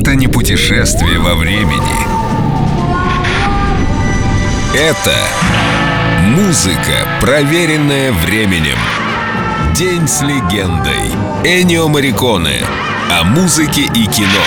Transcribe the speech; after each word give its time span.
Это 0.00 0.14
не 0.14 0.28
путешествие 0.28 1.18
во 1.18 1.34
времени. 1.34 1.82
Это 4.72 5.12
музыка, 6.22 7.18
проверенная 7.20 8.12
временем. 8.12 8.78
День 9.74 10.06
с 10.06 10.22
легендой. 10.22 11.10
Энио 11.42 11.88
Мариконе. 11.88 12.64
О 13.10 13.24
музыке 13.24 13.90
и 13.92 14.06
кино. 14.06 14.44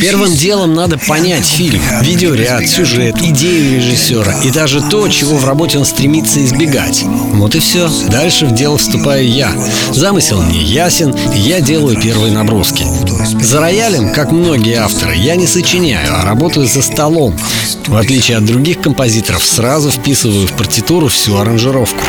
Первым 0.00 0.34
делом 0.34 0.74
надо 0.74 0.98
понять 0.98 1.44
фильм, 1.44 1.80
видеоряд, 2.00 2.66
сюжет, 2.66 3.16
идею 3.20 3.76
режиссера 3.76 4.40
и 4.42 4.50
даже 4.50 4.80
то, 4.80 5.08
чего 5.08 5.36
в 5.36 5.44
работе 5.44 5.78
он 5.78 5.84
стремится 5.84 6.44
избегать. 6.44 7.04
Вот 7.04 7.54
и 7.54 7.60
все. 7.60 7.88
Дальше 8.08 8.46
в 8.46 8.54
дело 8.54 8.78
вступаю 8.78 9.28
я. 9.28 9.52
Замысел 9.92 10.42
мне 10.42 10.62
ясен, 10.62 11.14
я 11.34 11.60
делаю 11.60 12.00
первые 12.00 12.32
наброски. 12.32 12.84
За 13.40 13.60
роялем, 13.60 14.12
как 14.12 14.32
многие 14.32 14.76
авторы, 14.76 15.16
я 15.16 15.36
не 15.36 15.46
сочиняю, 15.46 16.14
а 16.14 16.24
работаю 16.24 16.66
за 16.66 16.82
столом. 16.82 17.36
В 17.86 17.96
отличие 17.96 18.38
от 18.38 18.44
других 18.44 18.80
композиторов, 18.80 19.44
сразу 19.44 19.90
вписываю 19.90 20.46
в 20.46 20.52
партитуру 20.52 21.08
всю 21.08 21.36
аранжировку. 21.36 22.02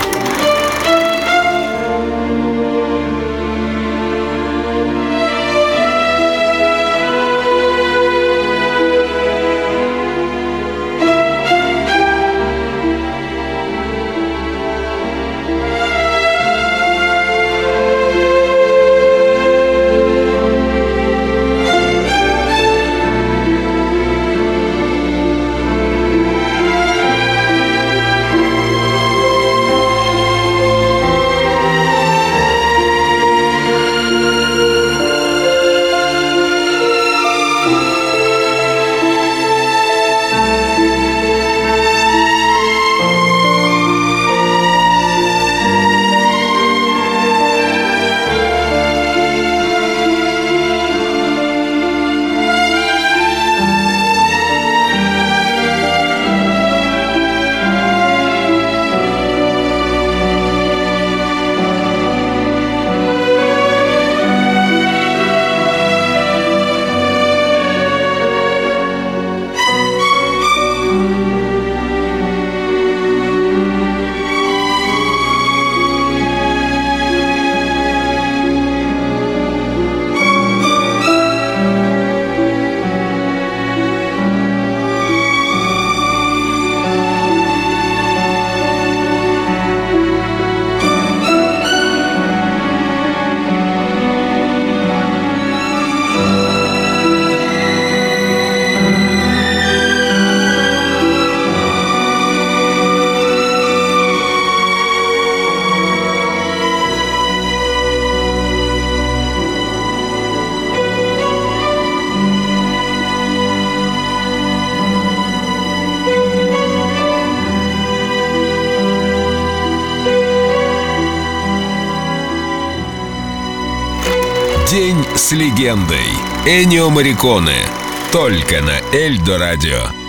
День 124.73 125.05
с 125.13 125.31
легендой. 125.33 126.09
Энио 126.47 126.89
Мариконе. 126.89 127.63
Только 128.11 128.59
на 128.63 128.81
Эльдо 128.91 129.37
Радио. 129.37 130.02